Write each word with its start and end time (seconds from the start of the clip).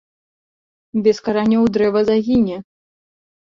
Без 1.09 1.21
каранёў 1.29 1.63
дрэва 1.77 2.05
загіне. 2.11 2.57